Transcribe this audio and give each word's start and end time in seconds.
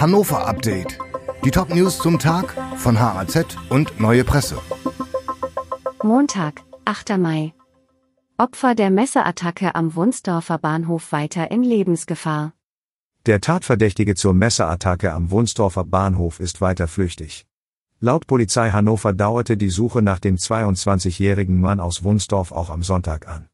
Hannover 0.00 0.46
Update. 0.46 0.96
Die 1.44 1.50
Top-News 1.50 1.98
zum 1.98 2.20
Tag 2.20 2.54
von 2.76 3.00
HAZ 3.00 3.56
und 3.68 3.98
Neue 3.98 4.22
Presse. 4.22 4.56
Montag, 6.04 6.62
8. 6.84 7.18
Mai. 7.18 7.52
Opfer 8.36 8.76
der 8.76 8.90
Messerattacke 8.90 9.74
am 9.74 9.96
Wunsdorfer 9.96 10.58
Bahnhof 10.58 11.10
weiter 11.10 11.50
in 11.50 11.64
Lebensgefahr. 11.64 12.52
Der 13.26 13.40
Tatverdächtige 13.40 14.14
zur 14.14 14.34
Messerattacke 14.34 15.12
am 15.12 15.32
Wunsdorfer 15.32 15.82
Bahnhof 15.82 16.38
ist 16.38 16.60
weiter 16.60 16.86
flüchtig. 16.86 17.44
Laut 17.98 18.28
Polizei 18.28 18.70
Hannover 18.70 19.12
dauerte 19.12 19.56
die 19.56 19.70
Suche 19.70 20.00
nach 20.00 20.20
dem 20.20 20.36
22-jährigen 20.36 21.60
Mann 21.60 21.80
aus 21.80 22.04
Wunsdorf 22.04 22.52
auch 22.52 22.70
am 22.70 22.84
Sonntag 22.84 23.26
an. 23.26 23.48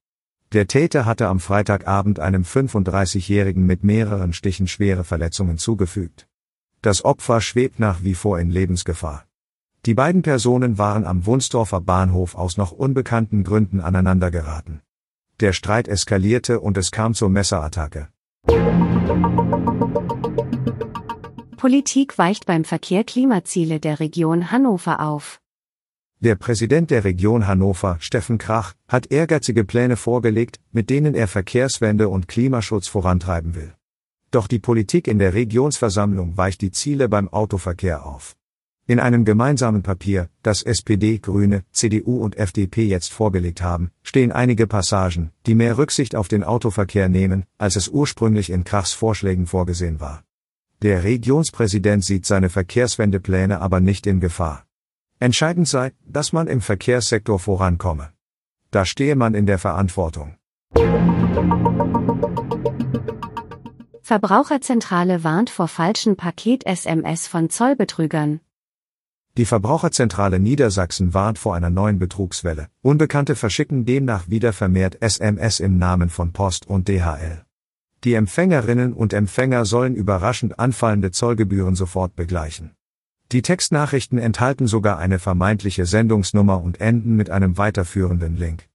Der 0.52 0.66
Täter 0.66 1.06
hatte 1.06 1.28
am 1.28 1.40
Freitagabend 1.40 2.20
einem 2.20 2.42
35-jährigen 2.42 3.64
mit 3.64 3.82
mehreren 3.82 4.34
Stichen 4.34 4.68
schwere 4.68 5.04
Verletzungen 5.04 5.56
zugefügt. 5.56 6.28
Das 6.84 7.02
Opfer 7.02 7.40
schwebt 7.40 7.80
nach 7.80 8.02
wie 8.02 8.12
vor 8.12 8.38
in 8.38 8.50
Lebensgefahr. 8.50 9.24
Die 9.86 9.94
beiden 9.94 10.20
Personen 10.20 10.76
waren 10.76 11.06
am 11.06 11.24
Wunsdorfer 11.24 11.80
Bahnhof 11.80 12.34
aus 12.34 12.58
noch 12.58 12.72
unbekannten 12.72 13.42
Gründen 13.42 13.80
aneinandergeraten. 13.80 14.82
Der 15.40 15.54
Streit 15.54 15.88
eskalierte 15.88 16.60
und 16.60 16.76
es 16.76 16.90
kam 16.90 17.14
zur 17.14 17.30
Messerattacke. 17.30 18.10
Politik 21.56 22.18
weicht 22.18 22.44
beim 22.44 22.64
Verkehr 22.64 23.02
Klimaziele 23.02 23.80
der 23.80 23.98
Region 23.98 24.50
Hannover 24.50 25.00
auf. 25.00 25.40
Der 26.20 26.34
Präsident 26.34 26.90
der 26.90 27.04
Region 27.04 27.46
Hannover, 27.46 27.96
Steffen 28.00 28.36
Krach, 28.36 28.74
hat 28.88 29.10
ehrgeizige 29.10 29.64
Pläne 29.64 29.96
vorgelegt, 29.96 30.60
mit 30.70 30.90
denen 30.90 31.14
er 31.14 31.28
Verkehrswende 31.28 32.10
und 32.10 32.28
Klimaschutz 32.28 32.88
vorantreiben 32.88 33.54
will. 33.54 33.72
Doch 34.34 34.48
die 34.48 34.58
Politik 34.58 35.06
in 35.06 35.20
der 35.20 35.32
Regionsversammlung 35.32 36.36
weicht 36.36 36.60
die 36.60 36.72
Ziele 36.72 37.08
beim 37.08 37.28
Autoverkehr 37.28 38.04
auf. 38.04 38.34
In 38.84 38.98
einem 38.98 39.24
gemeinsamen 39.24 39.84
Papier, 39.84 40.28
das 40.42 40.64
SPD, 40.64 41.18
Grüne, 41.18 41.62
CDU 41.70 42.16
und 42.16 42.36
FDP 42.36 42.84
jetzt 42.84 43.12
vorgelegt 43.12 43.62
haben, 43.62 43.92
stehen 44.02 44.32
einige 44.32 44.66
Passagen, 44.66 45.30
die 45.46 45.54
mehr 45.54 45.78
Rücksicht 45.78 46.16
auf 46.16 46.26
den 46.26 46.42
Autoverkehr 46.42 47.08
nehmen, 47.08 47.44
als 47.58 47.76
es 47.76 47.86
ursprünglich 47.86 48.50
in 48.50 48.64
Krachs 48.64 48.92
Vorschlägen 48.92 49.46
vorgesehen 49.46 50.00
war. 50.00 50.24
Der 50.82 51.04
Regionspräsident 51.04 52.04
sieht 52.04 52.26
seine 52.26 52.50
Verkehrswendepläne 52.50 53.60
aber 53.60 53.78
nicht 53.78 54.04
in 54.04 54.18
Gefahr. 54.18 54.64
Entscheidend 55.20 55.68
sei, 55.68 55.92
dass 56.04 56.32
man 56.32 56.48
im 56.48 56.60
Verkehrssektor 56.60 57.38
vorankomme. 57.38 58.12
Da 58.72 58.84
stehe 58.84 59.14
man 59.14 59.34
in 59.34 59.46
der 59.46 59.60
Verantwortung. 59.60 60.34
Verbraucherzentrale 64.06 65.24
warnt 65.24 65.48
vor 65.48 65.66
falschen 65.66 66.16
Paket-SMS 66.16 67.26
von 67.26 67.48
Zollbetrügern. 67.48 68.40
Die 69.38 69.46
Verbraucherzentrale 69.46 70.38
Niedersachsen 70.38 71.14
warnt 71.14 71.38
vor 71.38 71.54
einer 71.54 71.70
neuen 71.70 71.98
Betrugswelle. 71.98 72.68
Unbekannte 72.82 73.34
verschicken 73.34 73.86
demnach 73.86 74.28
wieder 74.28 74.52
vermehrt 74.52 75.00
SMS 75.00 75.58
im 75.58 75.78
Namen 75.78 76.10
von 76.10 76.34
Post 76.34 76.66
und 76.66 76.86
DHL. 76.86 77.46
Die 78.04 78.12
Empfängerinnen 78.12 78.92
und 78.92 79.14
Empfänger 79.14 79.64
sollen 79.64 79.94
überraschend 79.94 80.58
anfallende 80.58 81.10
Zollgebühren 81.10 81.74
sofort 81.74 82.14
begleichen. 82.14 82.72
Die 83.32 83.40
Textnachrichten 83.40 84.18
enthalten 84.18 84.66
sogar 84.66 84.98
eine 84.98 85.18
vermeintliche 85.18 85.86
Sendungsnummer 85.86 86.60
und 86.60 86.78
enden 86.78 87.16
mit 87.16 87.30
einem 87.30 87.56
weiterführenden 87.56 88.36
Link. 88.36 88.68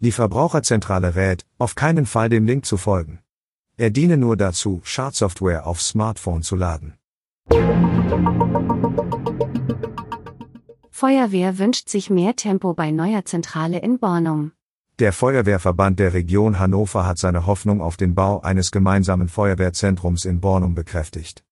Die 0.00 0.12
Verbraucherzentrale 0.12 1.14
rät, 1.14 1.46
auf 1.56 1.74
keinen 1.74 2.04
Fall 2.04 2.28
dem 2.28 2.44
Link 2.44 2.66
zu 2.66 2.76
folgen. 2.76 3.23
Er 3.76 3.90
diene 3.90 4.16
nur 4.16 4.36
dazu, 4.36 4.80
Schadsoftware 4.84 5.66
auf 5.66 5.82
Smartphone 5.82 6.42
zu 6.42 6.54
laden. 6.54 6.94
Feuerwehr 10.90 11.58
wünscht 11.58 11.88
sich 11.88 12.08
mehr 12.08 12.36
Tempo 12.36 12.72
bei 12.72 12.92
neuer 12.92 13.24
Zentrale 13.24 13.78
in 13.80 13.98
Bornum. 13.98 14.52
Der 15.00 15.12
Feuerwehrverband 15.12 15.98
der 15.98 16.14
Region 16.14 16.60
Hannover 16.60 17.04
hat 17.04 17.18
seine 17.18 17.46
Hoffnung 17.46 17.80
auf 17.80 17.96
den 17.96 18.14
Bau 18.14 18.40
eines 18.42 18.70
gemeinsamen 18.70 19.28
Feuerwehrzentrums 19.28 20.24
in 20.24 20.40
Bornum 20.40 20.76
bekräftigt. 20.76 21.42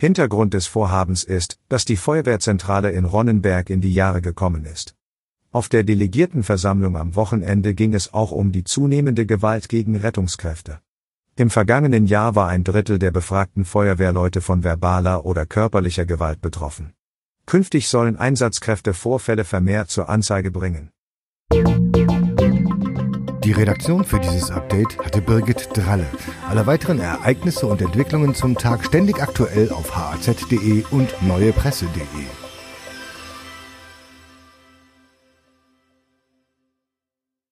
Hintergrund 0.00 0.54
des 0.54 0.66
Vorhabens 0.66 1.22
ist, 1.22 1.60
dass 1.68 1.84
die 1.84 1.96
Feuerwehrzentrale 1.96 2.90
in 2.90 3.04
Ronnenberg 3.04 3.70
in 3.70 3.80
die 3.80 3.94
Jahre 3.94 4.20
gekommen 4.20 4.64
ist. 4.64 4.96
Auf 5.52 5.68
der 5.68 5.84
Delegiertenversammlung 5.84 6.96
am 6.96 7.14
Wochenende 7.14 7.74
ging 7.74 7.94
es 7.94 8.12
auch 8.12 8.32
um 8.32 8.50
die 8.50 8.64
zunehmende 8.64 9.26
Gewalt 9.26 9.68
gegen 9.68 9.94
Rettungskräfte. 9.94 10.80
Im 11.38 11.50
vergangenen 11.50 12.06
Jahr 12.06 12.34
war 12.34 12.48
ein 12.48 12.64
Drittel 12.64 12.98
der 12.98 13.12
befragten 13.12 13.64
Feuerwehrleute 13.64 14.40
von 14.40 14.64
verbaler 14.64 15.24
oder 15.24 15.46
körperlicher 15.46 16.04
Gewalt 16.04 16.40
betroffen. 16.40 16.94
Künftig 17.46 17.86
sollen 17.86 18.16
Einsatzkräfte 18.16 18.92
Vorfälle 18.92 19.44
vermehrt 19.44 19.88
zur 19.88 20.08
Anzeige 20.08 20.50
bringen. 20.50 20.90
Die 23.44 23.52
Redaktion 23.52 24.04
für 24.04 24.18
dieses 24.18 24.50
Update 24.50 24.98
hatte 24.98 25.22
Birgit 25.22 25.68
Dralle. 25.74 26.06
Alle 26.48 26.66
weiteren 26.66 26.98
Ereignisse 26.98 27.68
und 27.68 27.80
Entwicklungen 27.82 28.34
zum 28.34 28.58
Tag 28.58 28.84
ständig 28.84 29.22
aktuell 29.22 29.70
auf 29.70 29.94
haz.de 29.96 30.82
und 30.90 31.22
neuepresse.de. 31.22 32.47